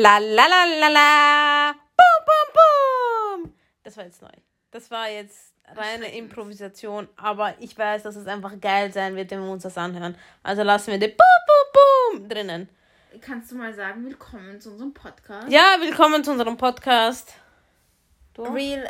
[0.00, 1.72] La la la la la.
[1.72, 3.54] Boom, boom, boom.
[3.82, 4.28] Das war jetzt neu.
[4.70, 9.42] Das war jetzt reine Improvisation, aber ich weiß, dass es einfach geil sein wird, wenn
[9.42, 10.14] wir uns das anhören.
[10.44, 12.68] Also lassen wir den Boom, Boom, Boom drinnen.
[13.20, 15.50] Kannst du mal sagen, willkommen zu unserem Podcast?
[15.50, 17.34] Ja, willkommen zu unserem Podcast.
[18.34, 18.44] Du?
[18.44, 18.88] Real.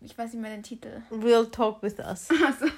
[0.00, 1.02] Ich weiß nicht mehr den Titel.
[1.10, 2.28] Real Talk with Us.
[2.30, 2.72] Also.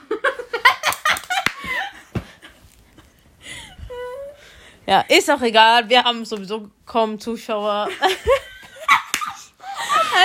[4.87, 5.89] Ja, ist auch egal.
[5.89, 7.89] Wir haben sowieso kaum Zuschauer.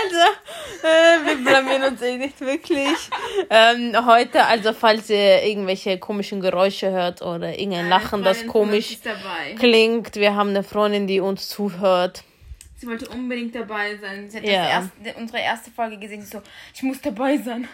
[0.01, 0.17] also,
[0.83, 3.09] äh, wir blamieren uns eh nicht wirklich.
[3.49, 8.97] Ähm, heute, also falls ihr irgendwelche komischen Geräusche hört oder irgendein Lachen, das komisch
[9.57, 12.23] klingt, wir haben eine Freundin, die uns zuhört.
[12.77, 14.29] Sie wollte unbedingt dabei sein.
[14.29, 14.69] Sie hat ja.
[14.69, 16.21] erste, unsere erste Folge gesehen.
[16.21, 16.41] Sie so,
[16.73, 17.67] ich muss dabei sein.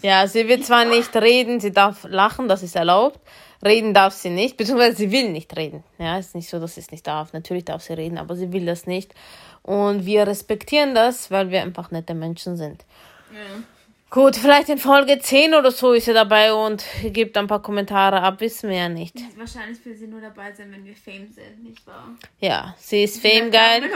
[0.00, 3.18] Ja, sie wird zwar nicht reden, sie darf lachen, das ist erlaubt.
[3.64, 5.82] Reden darf sie nicht, beziehungsweise sie will nicht reden.
[5.98, 7.32] Ja, ist nicht so, dass sie es nicht darf.
[7.32, 9.14] Natürlich darf sie reden, aber sie will das nicht.
[9.62, 12.84] Und wir respektieren das, weil wir einfach nette Menschen sind.
[13.32, 13.62] Ja.
[14.10, 18.22] Gut, vielleicht in Folge 10 oder so ist sie dabei und gibt ein paar Kommentare
[18.22, 19.14] ab, wissen wir ja nicht.
[19.36, 22.08] Wahrscheinlich will sie nur dabei sein, wenn wir Fame sind, nicht wahr?
[22.40, 23.82] Ja, sie ist Fame geil.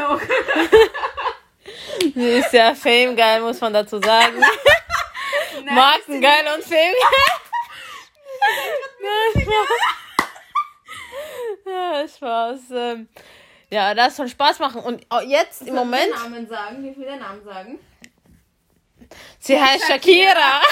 [2.15, 4.37] sie ist ja Fame geil, muss man dazu sagen.
[5.65, 7.42] Marken geil und Fame geil.
[12.53, 12.71] Ja, Spaß.
[12.71, 13.09] Ähm,
[13.71, 14.83] ja, das soll Spaß machen.
[14.83, 16.09] Und jetzt im Moment.
[16.15, 16.85] Ich Namen sagen.
[16.85, 17.79] Wie viele Namen sagen?
[19.39, 20.61] Sie heißt Shakira.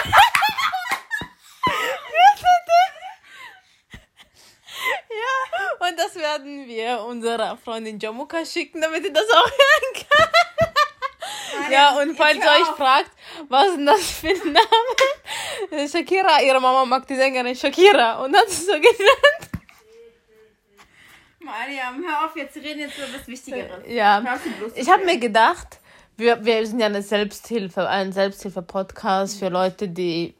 [5.10, 11.72] Ja, und das werden wir unserer Freundin Jamuka schicken, damit sie das auch hören kann.
[11.72, 13.10] ja, und falls ihr euch fragt,
[13.48, 15.88] was ist denn das für ein Name?
[15.88, 19.39] Shakira, ihre Mama mag die Sängerin Shakira und hat sie so genannt.
[21.42, 23.84] Mariam, hör auf, jetzt reden jetzt über was Wichtigeres.
[23.88, 24.22] Ja,
[24.74, 25.80] ich habe mir gedacht,
[26.16, 30.34] wir, wir sind ja eine Selbsthilfe, ein Selbsthilfe-Podcast für Leute, die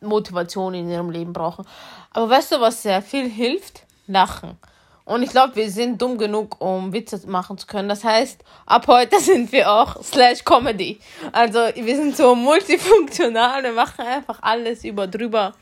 [0.00, 1.66] Motivation in ihrem Leben brauchen.
[2.12, 3.84] Aber weißt du, was sehr viel hilft?
[4.06, 4.56] Lachen.
[5.04, 7.88] Und ich glaube, wir sind dumm genug, um Witze machen zu können.
[7.88, 11.00] Das heißt, ab heute sind wir auch slash Comedy.
[11.32, 15.54] Also wir sind so multifunktional, wir machen einfach alles über drüber.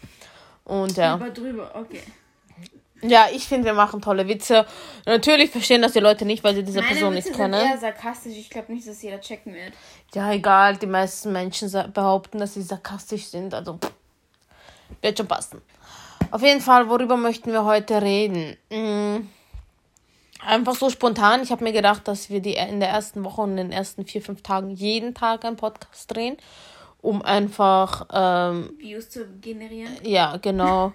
[0.65, 1.17] Und ja.
[1.17, 2.03] Über drüber, okay.
[3.03, 4.67] Ja, ich finde, wir machen tolle Witze.
[5.07, 7.55] Natürlich verstehen das die Leute nicht, weil sie diese Meine Person Witze nicht kennen.
[7.55, 8.37] Sind eher sarkastisch.
[8.37, 9.73] Ich glaube nicht, dass jeder checken wird.
[10.15, 10.77] Ja, egal.
[10.77, 13.55] Die meisten Menschen behaupten, dass sie sarkastisch sind.
[13.55, 13.79] Also
[15.01, 15.63] wird schon passen.
[16.31, 18.57] Auf jeden Fall, worüber möchten wir heute reden?
[18.71, 19.29] Hm,
[20.45, 21.43] einfach so spontan.
[21.43, 24.05] Ich habe mir gedacht, dass wir die in der ersten Woche und in den ersten
[24.07, 26.37] vier, fünf Tagen jeden Tag einen Podcast drehen,
[27.01, 29.93] um einfach ähm, Views zu generieren.
[30.05, 30.93] Ja, genau.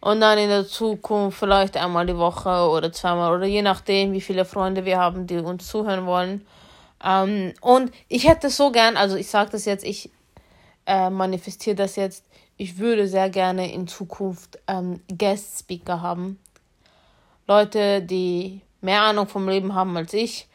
[0.00, 4.20] Und dann in der Zukunft vielleicht einmal die Woche oder zweimal oder je nachdem, wie
[4.20, 6.46] viele Freunde wir haben, die uns zuhören wollen.
[7.04, 10.10] Ähm, und ich hätte so gern, also ich sage das jetzt, ich
[10.86, 12.24] äh, manifestiere das jetzt,
[12.56, 16.38] ich würde sehr gerne in Zukunft ähm, Guest Speaker haben.
[17.46, 20.46] Leute, die mehr Ahnung vom Leben haben als ich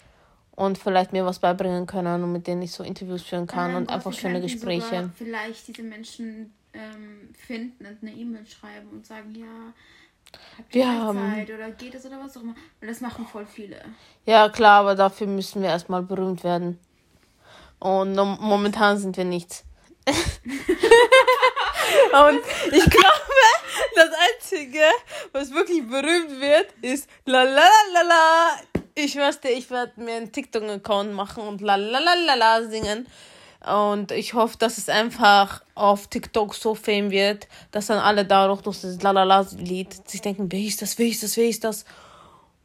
[0.55, 3.77] und vielleicht mir was beibringen können und mit denen ich so Interviews führen kann ähm,
[3.77, 5.11] und einfach schöne Gespräche.
[5.17, 9.73] Vielleicht diese Menschen ähm, finden und eine E-Mail schreiben und sagen, ja,
[10.57, 12.55] habt ihr Zeit oder geht es oder was auch immer.
[12.79, 13.81] Weil das machen voll viele.
[14.25, 16.79] Ja, klar, aber dafür müssen wir erstmal berühmt werden.
[17.79, 19.63] Und momentan sind wir nichts.
[20.07, 20.15] und
[22.71, 23.25] ich glaube,
[23.95, 24.81] das Einzige,
[25.31, 28.59] was wirklich berühmt wird, ist la la la la la.
[28.93, 33.07] Ich wüsste, ich werde mir einen TikTok-Account machen und la la la la la singen.
[33.65, 38.61] Und ich hoffe, dass es einfach auf TikTok so fame wird, dass dann alle dadurch
[38.61, 41.85] durch das Lalala-Lied sich denken, wer ist das, wer ist das, wer ist das?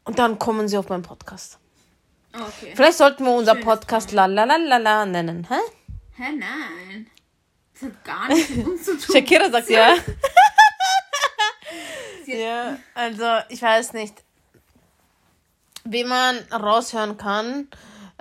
[0.05, 1.59] Und dann kommen sie auf meinen Podcast.
[2.35, 2.73] Okay.
[2.75, 5.55] Vielleicht sollten wir unser Schönes Podcast Lalalalala nennen, hä?
[6.17, 7.11] Hä, nein.
[7.73, 9.17] Das hat gar nichts mit uns zu tun.
[9.17, 9.95] Shakira sagt ja.
[12.27, 14.23] ja, also ich weiß nicht,
[15.85, 17.69] wie man raushören kann,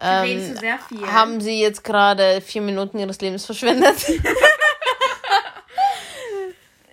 [0.01, 0.55] ähm.
[1.07, 3.97] Haben Sie jetzt gerade vier Minuten Ihres Lebens verschwendet?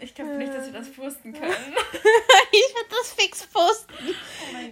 [0.01, 1.51] ich glaube nicht, dass wir das posten können.
[2.53, 3.95] ich werde das fix posten.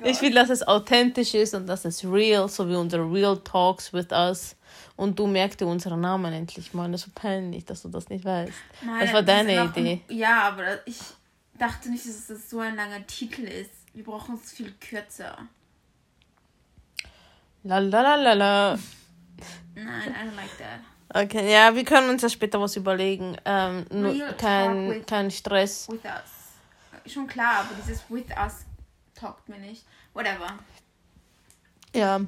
[0.02, 3.38] Oh ich will, dass es authentisch ist und dass es real, so wie unsere Real
[3.38, 4.56] Talks with us.
[4.96, 6.90] Und du merkte unseren Namen endlich mal.
[6.90, 8.52] Das ist so peinlich, dass du das nicht weißt.
[8.84, 10.02] Nein, das war deine das Idee.
[10.08, 10.98] Ein, ja, aber ich
[11.58, 13.70] dachte nicht, dass das so ein langer Titel ist.
[13.92, 15.48] Wir brauchen es viel kürzer.
[17.64, 18.78] La la la la la.
[19.74, 20.80] Nein, I don't like that.
[21.16, 23.36] Okay, ja, wir können uns ja später was überlegen.
[23.44, 25.88] Ähm, nur kein, with, kein Stress.
[25.88, 27.12] With us.
[27.12, 28.66] Schon klar, aber dieses with us
[29.14, 29.84] talkt mir nicht.
[30.12, 30.58] Whatever.
[31.94, 32.20] Ja.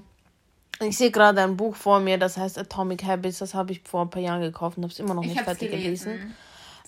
[0.81, 3.39] Ich sehe gerade ein Buch vor mir, das heißt Atomic Habits.
[3.39, 5.71] Das habe ich vor ein paar Jahren gekauft und habe es immer noch nicht fertig
[5.71, 6.13] gelesen.
[6.13, 6.37] gelesen.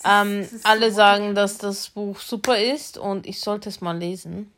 [0.04, 4.52] Ähm, alle so sagen, dass das Buch super ist und ich sollte es mal lesen.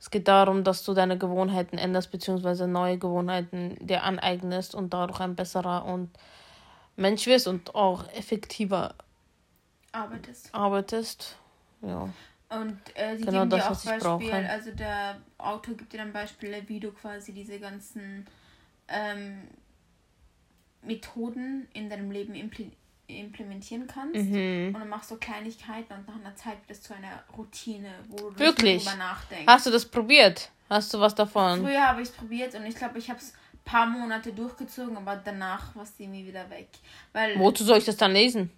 [0.00, 5.20] Es geht darum, dass du deine Gewohnheiten änderst, beziehungsweise neue Gewohnheiten dir aneignest und dadurch
[5.20, 6.10] ein besserer und
[6.96, 8.94] Mensch wirst und auch effektiver
[9.92, 10.54] arbeitest.
[10.54, 11.36] arbeitest.
[11.82, 12.08] Ja.
[12.48, 16.12] Und äh, sie genau geben das, dir auch Beispiel, also der Autor gibt dir dann
[16.12, 18.26] Beispiele, wie du quasi diese ganzen
[18.88, 19.48] ähm,
[20.82, 22.72] Methoden in deinem Leben impl
[23.18, 24.16] implementieren kannst.
[24.16, 24.72] Mhm.
[24.74, 28.30] Und dann machst du Kleinigkeiten und nach einer Zeit wird es zu einer Routine, wo
[28.30, 28.84] du Wirklich?
[28.84, 29.46] darüber nachdenkst.
[29.46, 30.50] Hast du das probiert?
[30.68, 31.60] Hast du was davon?
[31.60, 34.96] Früher habe ich es probiert und ich glaube, ich habe es ein paar Monate durchgezogen,
[34.96, 36.68] aber danach war es irgendwie wieder weg.
[37.12, 38.50] Weil, Wozu soll ich das dann lesen?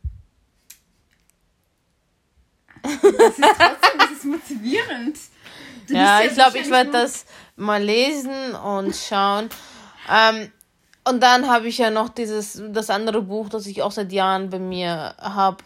[2.82, 5.18] Das ist trotzdem das ist motivierend.
[5.86, 7.24] Du ja, ja, ich glaube, ich werde das
[7.56, 9.48] mal lesen und schauen.
[10.10, 10.52] Ähm,
[11.04, 14.50] und dann habe ich ja noch dieses, das andere Buch, das ich auch seit Jahren
[14.50, 15.58] bei mir habe.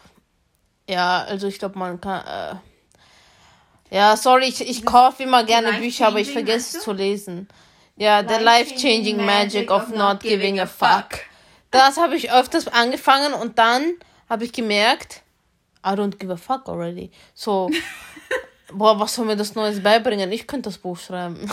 [0.89, 2.25] Ja, also ich glaube, man kann.
[2.25, 7.47] Äh, ja, sorry, ich, ich kaufe immer gerne Bücher, aber ich vergesse es zu lesen.
[7.95, 11.21] Ja, The Life-Changing Magic of Not Giving a Fuck.
[11.71, 13.93] Das habe ich öfters angefangen und dann
[14.29, 15.21] habe ich gemerkt,
[15.85, 17.11] I don't give a fuck already.
[17.33, 17.69] So,
[18.73, 20.31] boah, was soll mir das Neues beibringen?
[20.31, 21.49] Ich könnte das Buch schreiben.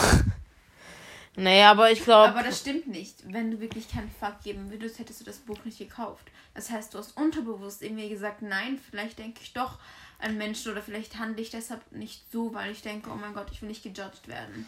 [1.36, 2.28] Nee, aber ich glaube.
[2.28, 3.16] Aber das stimmt nicht.
[3.24, 6.26] Wenn du wirklich keinen Fuck geben würdest, hättest du das Buch nicht gekauft.
[6.54, 9.78] Das heißt, du hast unterbewusst irgendwie gesagt, nein, vielleicht denke ich doch
[10.20, 13.48] an Menschen oder vielleicht handle ich deshalb nicht so, weil ich denke, oh mein Gott,
[13.50, 14.66] ich will nicht gejudged werden.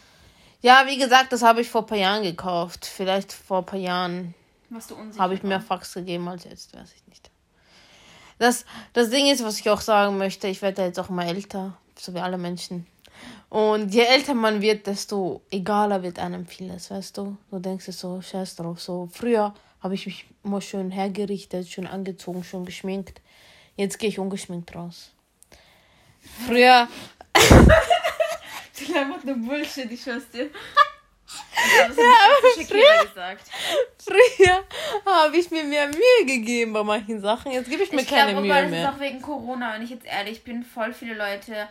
[0.61, 2.87] Ja, wie gesagt, das habe ich vor ein paar Jahren gekauft.
[2.87, 4.35] Vielleicht vor ein paar Jahren
[5.19, 7.31] habe ich mehr Fax gegeben als jetzt, weiß ich nicht.
[8.39, 11.77] Das, das Ding ist, was ich auch sagen möchte, ich werde jetzt auch mal älter,
[11.99, 12.87] so wie alle Menschen.
[13.49, 17.37] Und je älter man wird, desto egaler wird einem vieles, weißt du?
[17.51, 18.81] Du denkst es so, scheiß drauf.
[18.81, 23.21] So, früher habe ich mich immer schön hergerichtet, schön angezogen, schön geschminkt.
[23.77, 25.13] Jetzt gehe ich ungeschminkt raus.
[26.47, 26.89] Früher.
[28.89, 30.51] ist einfach nur Bullshit, ich schwör's dir.
[31.79, 32.13] Also, ja,
[32.67, 33.37] früher,
[33.99, 34.65] früher
[35.05, 37.51] habe ich mir mehr Mühe gegeben bei manchen Sachen.
[37.51, 38.65] Jetzt gebe ich mir ich keine glaub, Mühe mehr.
[38.65, 40.63] Ich glaube, das ist auch wegen Corona, wenn ich jetzt ehrlich bin.
[40.63, 41.69] Voll viele Leute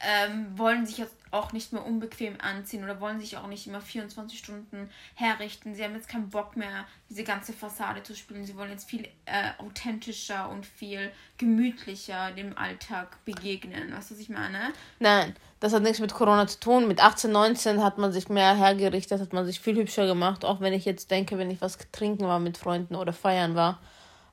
[0.00, 3.80] ähm, wollen sich jetzt auch nicht mehr unbequem anziehen oder wollen sich auch nicht immer
[3.80, 5.74] 24 Stunden herrichten.
[5.74, 8.44] Sie haben jetzt keinen Bock mehr, diese ganze Fassade zu spielen.
[8.44, 13.92] Sie wollen jetzt viel äh, authentischer und viel gemütlicher dem Alltag begegnen.
[13.94, 14.72] Weißt du, was ich meine?
[14.98, 16.88] Nein, das hat nichts mit Corona zu tun.
[16.88, 20.44] Mit 18, 19 hat man sich mehr hergerichtet, hat man sich viel hübscher gemacht.
[20.44, 23.78] Auch wenn ich jetzt denke, wenn ich was trinken war mit Freunden oder feiern war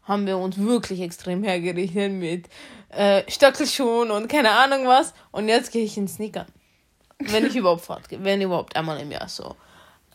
[0.08, 2.48] haben wir uns wirklich extrem hergerichtet mit
[2.90, 5.14] äh, Stöckelschuhen und keine Ahnung was.
[5.32, 6.46] Und jetzt gehe ich in Sneaker.
[7.20, 9.56] Wenn ich überhaupt fahrt, wenn überhaupt einmal im Jahr so.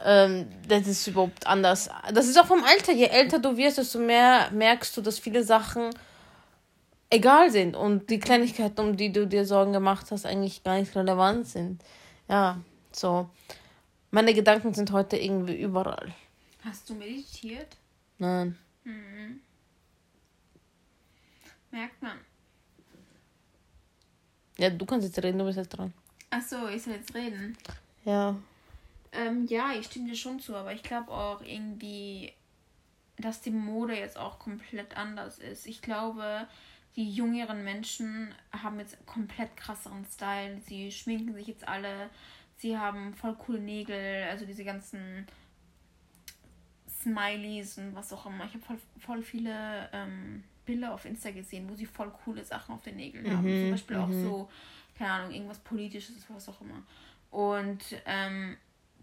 [0.05, 1.91] Ähm, das ist überhaupt anders.
[2.13, 2.93] Das ist auch vom Alter.
[2.93, 5.91] Je älter du wirst, desto mehr merkst du, dass viele Sachen
[7.11, 10.97] egal sind und die Kleinigkeiten, um die du dir Sorgen gemacht hast, eigentlich gar nicht
[10.97, 11.83] relevant sind.
[12.29, 12.59] Ja,
[12.91, 13.29] so.
[14.11, 16.15] Meine Gedanken sind heute irgendwie überall.
[16.65, 17.77] Hast du meditiert?
[18.19, 18.59] Nein.
[18.85, 19.41] Mhm.
[21.73, 22.19] Merkt man.
[24.59, 25.93] Ja, du kannst jetzt reden, du bist jetzt dran.
[26.31, 27.57] Ach so, ich soll jetzt reden.
[28.05, 28.37] Ja.
[29.13, 32.33] Ähm, ja, ich stimme dir schon zu, aber ich glaube auch irgendwie,
[33.17, 35.67] dass die Mode jetzt auch komplett anders ist.
[35.67, 36.47] Ich glaube,
[36.97, 40.61] die jüngeren Menschen haben jetzt komplett krasseren Style.
[40.67, 42.11] Sie schminken sich jetzt alle.
[42.57, 45.27] Sie haben voll coole Nägel, also diese ganzen
[46.89, 48.45] Smileys und was auch immer.
[48.45, 52.75] Ich habe voll, voll viele ähm, Bilder auf Insta gesehen, wo sie voll coole Sachen
[52.75, 53.47] auf den Nägeln haben.
[53.47, 54.25] Mhm, Zum Beispiel auch mhm.
[54.25, 54.51] so,
[54.97, 56.83] keine Ahnung, irgendwas Politisches, was auch immer.
[57.31, 58.57] Und ähm,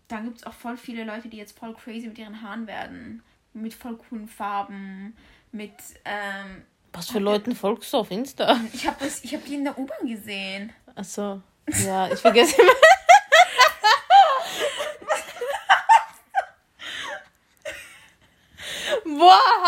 [0.07, 3.23] dann gibt es auch voll viele Leute, die jetzt voll crazy mit ihren Haaren werden.
[3.53, 5.15] Mit voll coolen Farben,
[5.51, 5.73] mit.
[6.05, 6.63] Ähm,
[6.93, 8.59] was für Leuten folgst du auf Insta?
[8.73, 10.71] Ich habe hab die in der U-Bahn gesehen.
[10.95, 11.41] Achso.
[11.85, 12.71] Ja, ich vergesse immer.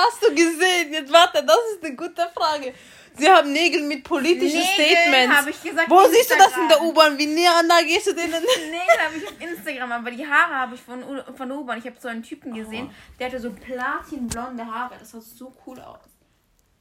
[0.05, 0.93] Hast du gesehen?
[0.93, 2.73] Jetzt warte, das ist eine gute Frage.
[3.17, 5.37] Sie haben Nägel mit politischen Nägel, Statements.
[5.37, 5.89] Habe ich gesagt.
[5.89, 6.11] Wo Instagram.
[6.13, 7.17] siehst du das in der U-Bahn?
[7.17, 8.31] Wie näher da gehst du denen?
[8.31, 11.03] Nägel habe ich auf Instagram, aber die Haare habe ich von,
[11.35, 11.79] von der U-Bahn.
[11.79, 13.15] Ich habe so einen Typen gesehen, oh.
[13.19, 14.95] der hatte so platinblonde Haare.
[14.99, 15.99] Das sah so cool aus.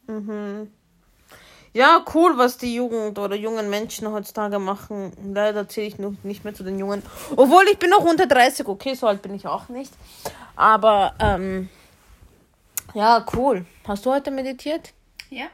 [0.07, 0.73] Mhm.
[1.73, 5.13] Ja, cool, was die Jugend oder jungen Menschen heutzutage machen.
[5.33, 7.03] Leider zähle ich noch nicht mehr zu den Jungen.
[7.37, 8.67] Obwohl ich bin noch unter 30.
[8.67, 9.93] Okay, so alt bin ich auch nicht.
[10.57, 11.69] Aber ähm,
[12.95, 13.65] ja, cool.
[13.87, 14.93] Hast du heute meditiert?
[15.31, 15.47] Ja.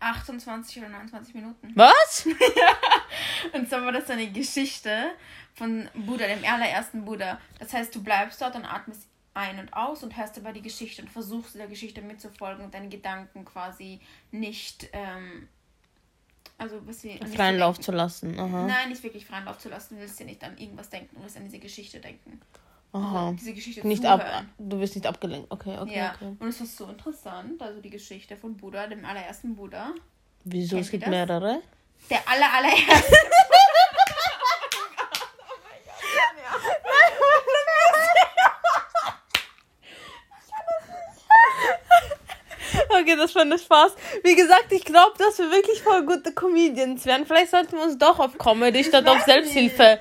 [0.00, 1.72] 28 oder 29 Minuten.
[1.74, 2.26] Was?
[3.52, 5.12] und zwar war das eine Geschichte
[5.54, 7.38] von Buddha, dem allerersten Buddha.
[7.58, 11.02] Das heißt, du bleibst dort und atmest ein und aus und hörst aber die Geschichte
[11.02, 14.00] und versuchst der Geschichte mitzufolgen und deine Gedanken quasi
[14.30, 15.48] nicht, ähm,
[16.58, 18.38] also was wir freien Lauf zu lassen.
[18.38, 18.66] Aha.
[18.66, 19.94] Nein, nicht wirklich freien Lauf zu lassen.
[19.94, 22.40] Du willst ja nicht an irgendwas denken, du willst an diese Geschichte denken.
[22.92, 23.32] Aha.
[23.38, 25.50] Diese Geschichte nicht ab, du wirst nicht abgelenkt.
[25.50, 26.14] Okay, okay, ja.
[26.14, 26.36] okay.
[26.38, 29.94] Und es ist so interessant, also die Geschichte von Buddha, dem allerersten Buddha.
[30.44, 30.76] Wieso?
[30.76, 31.62] Kennt es gibt mehrere?
[32.10, 33.16] Der aller allererste.
[43.02, 43.94] Okay, das war ein Spaß.
[44.22, 47.26] Wie gesagt, ich glaube, dass wir wirklich voll gute Comedians werden.
[47.26, 49.98] Vielleicht sollten wir uns doch auf Comedy statt auf Selbsthilfe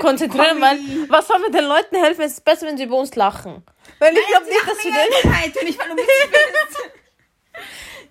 [0.00, 0.78] konzentrieren, weil
[1.08, 2.22] was soll mit den Leuten helfen?
[2.22, 3.62] Es ist besser, wenn sie über uns lachen.
[3.98, 5.66] Weil ich glaube nicht, dass sie denn...
[5.66, 5.94] Nicht, weil du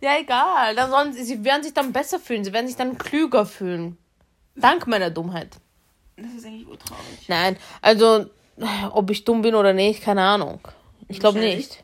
[0.01, 0.75] ja, egal.
[0.75, 2.43] Dann sollen sie, sie werden sich dann besser fühlen.
[2.43, 3.97] Sie werden sich dann klüger fühlen.
[4.55, 5.57] Dank meiner Dummheit.
[6.15, 7.27] Das ist eigentlich urtraurig.
[7.27, 8.25] Nein, also,
[8.91, 10.59] ob ich dumm bin oder nicht, keine Ahnung.
[11.07, 11.83] Ich glaube nicht.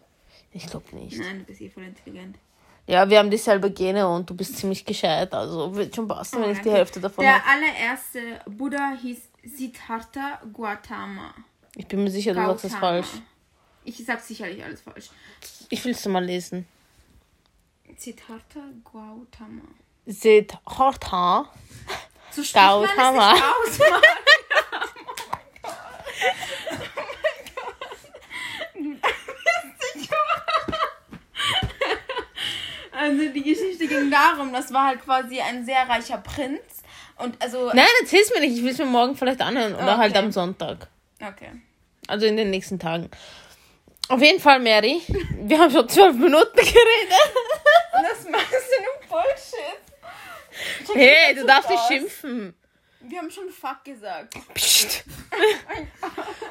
[0.52, 1.18] Ich glaube nicht.
[1.20, 2.38] Nein, du bist eh voll intelligent.
[2.86, 5.34] Ja, wir haben dieselbe Gene und du bist ziemlich gescheit.
[5.34, 7.42] Also wird schon passen, oh, wenn ich die Hälfte davon habe.
[7.42, 11.34] Der allererste Buddha hieß Siddhartha Gautama.
[11.76, 12.58] Ich bin mir sicher, du Gautama.
[12.58, 13.08] sagst es falsch.
[13.86, 15.10] Ich sag sicherlich alles falsch.
[15.70, 16.68] Ich will es mal lesen.
[17.98, 19.64] Siddhartha Gautama.
[20.06, 21.50] Siddhartha
[22.32, 23.36] so Gautama.
[33.04, 36.62] Also die Geschichte ging darum, das war halt quasi ein sehr reicher Prinz.
[37.18, 37.70] Und also.
[37.74, 38.56] Nein, erzähl's mir nicht.
[38.56, 39.76] Ich will es mir morgen vielleicht anhören.
[39.76, 39.98] Oder okay.
[39.98, 40.88] halt am Sonntag.
[41.22, 41.52] Okay.
[42.08, 43.12] Also in den nächsten Tagen.
[44.08, 45.02] Auf jeden Fall, Mary.
[45.42, 46.78] Wir haben schon zwölf Minuten geredet.
[47.94, 49.82] Und das machst du nur Bullshit.
[50.94, 52.54] Hey, du darfst nicht schimpfen.
[53.02, 54.36] Wir haben schon Fuck gesagt.
[54.54, 55.04] Psst.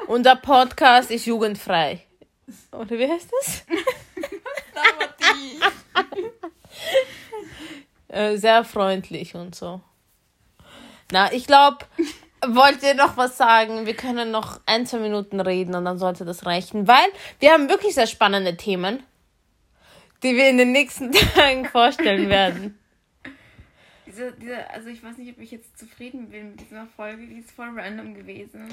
[0.07, 2.03] Unser Podcast ist jugendfrei.
[2.73, 3.63] Oder wie heißt das?
[8.09, 9.81] äh, sehr freundlich und so.
[11.11, 11.79] Na, ich glaube,
[12.47, 13.87] wollt ihr noch was sagen?
[13.87, 17.05] Wir können noch ein, zwei Minuten reden und dann sollte das reichen, weil
[17.39, 19.03] wir haben wirklich sehr spannende Themen,
[20.23, 22.79] die wir in den nächsten Tagen vorstellen werden.
[24.07, 27.39] Diese, diese, also ich weiß nicht, ob ich jetzt zufrieden bin mit dieser Folge, die
[27.39, 28.67] ist voll random gewesen.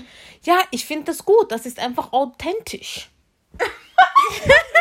[0.44, 1.52] Ja, ich finde das gut.
[1.52, 3.10] Das ist einfach authentisch.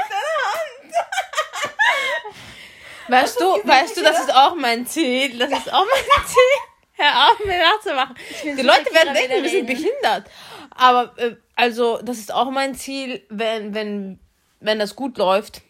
[3.08, 5.38] weißt du, weißt du, das ist auch mein Ziel.
[5.38, 6.68] Das ist auch mein Ziel.
[6.92, 8.16] Hör auf, mir nachzumachen.
[8.42, 10.28] Die Leute werden denken, wir sind behindert.
[10.70, 14.18] Aber, äh, also, das ist auch mein Ziel, wenn, wenn,
[14.60, 15.62] wenn das gut läuft,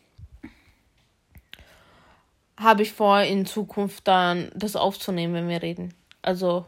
[2.59, 5.95] habe ich vor, in Zukunft dann das aufzunehmen, wenn wir reden.
[6.23, 6.64] Also,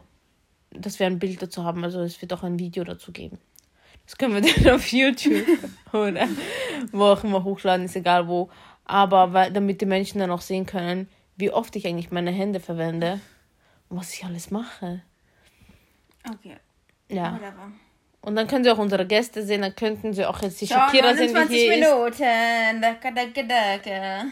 [0.69, 1.83] dass wir ein Bild dazu haben.
[1.83, 3.39] Also, es wird auch ein Video dazu geben.
[4.05, 5.47] Das können wir dann auf YouTube
[5.93, 6.27] oder
[6.91, 8.49] wo auch immer hochladen, ist egal wo.
[8.91, 11.07] Aber weil, damit die Menschen dann auch sehen können,
[11.37, 13.21] wie oft ich eigentlich meine Hände verwende
[13.87, 15.01] und was ich alles mache.
[16.29, 16.57] Okay.
[17.07, 17.35] Ja.
[17.35, 17.71] Whatever.
[18.19, 21.15] Und dann können sie auch unsere Gäste sehen, dann könnten sie auch jetzt die Shakira
[21.15, 22.81] sehen, die hier Minuten.
[23.47, 24.25] Daka.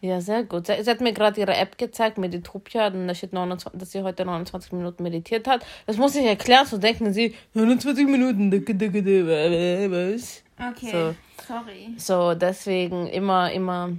[0.00, 0.66] Ja, sehr gut.
[0.66, 4.02] Sie, sie hat mir gerade ihre App gezeigt, Meditopia, und da steht 29, dass sie
[4.02, 5.64] heute 29 Minuten meditiert hat.
[5.86, 10.42] Das muss ich erklären, so denken sie, 29 Minuten, was?
[10.58, 11.14] Okay, so,
[11.46, 11.94] sorry.
[11.98, 13.90] So, deswegen immer, immer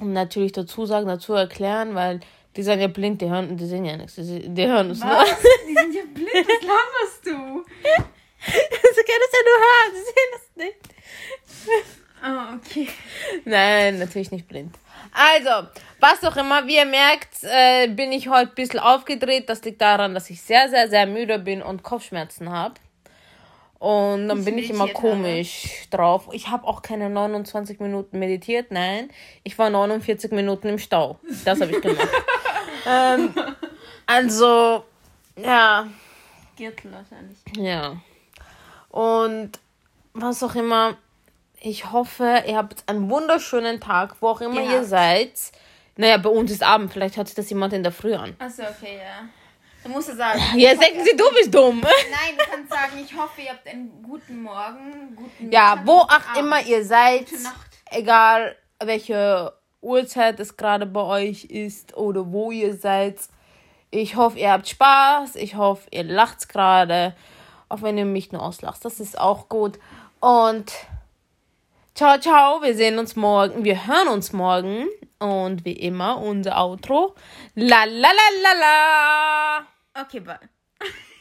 [0.00, 2.20] natürlich dazu sagen, dazu erklären, weil
[2.56, 4.14] die sind ja blind, die hören, die sehen ja nichts.
[4.16, 5.08] Die, die hören uns was?
[5.08, 5.24] nur.
[5.68, 7.64] Die sind ja blind, was laberst du?
[8.46, 10.96] sie können es ja nur hören, sie sehen das nicht.
[12.24, 12.88] Oh, okay.
[13.44, 14.74] Nein, natürlich nicht blind.
[15.12, 15.68] Also,
[16.00, 19.48] was auch immer, wie ihr merkt, äh, bin ich heute ein bisschen aufgedreht.
[19.48, 22.74] Das liegt daran, dass ich sehr, sehr, sehr müde bin und Kopfschmerzen habe.
[23.78, 25.96] Und dann ich bin ich immer komisch habe.
[25.96, 26.28] drauf.
[26.32, 29.10] Ich habe auch keine 29 Minuten meditiert, nein.
[29.44, 31.18] Ich war 49 Minuten im Stau.
[31.44, 32.08] Das habe ich gemacht.
[32.86, 33.34] ähm,
[34.06, 34.84] also,
[35.36, 35.88] ja.
[36.56, 37.38] Gürtel wahrscheinlich.
[37.56, 37.96] Ja.
[38.88, 39.58] Und
[40.14, 40.96] was auch immer,
[41.60, 44.72] ich hoffe, ihr habt einen wunderschönen Tag, wo auch immer Gehabt.
[44.72, 45.32] ihr seid.
[45.96, 46.92] Naja, bei uns ist Abend.
[46.92, 48.34] Vielleicht hört sich das jemand in der Früh an.
[48.38, 49.28] Achso, okay, ja.
[49.86, 50.40] Du musst sagen.
[50.56, 51.80] Jetzt denken sie, du bist dumm.
[51.80, 56.08] Nein, du kannst sagen, ich hoffe, ihr habt einen guten Morgen, guten Ja, wo auch
[56.10, 56.38] Abend.
[56.38, 57.26] immer ihr seid.
[57.90, 63.20] Egal, welche Uhrzeit es gerade bei euch ist oder wo ihr seid.
[63.90, 65.36] Ich hoffe, ihr habt Spaß.
[65.36, 67.14] Ich hoffe, ihr lacht gerade.
[67.68, 68.84] Auch wenn ihr mich nur auslacht.
[68.84, 69.78] Das ist auch gut.
[70.20, 70.72] Und
[71.94, 72.60] Ciao, ciao.
[72.60, 73.64] Wir sehen uns morgen.
[73.64, 74.86] Wir hören uns morgen
[75.18, 77.14] Und wie immer unser Outro.
[77.54, 79.66] La la la la la.
[79.98, 80.38] Okay, bye.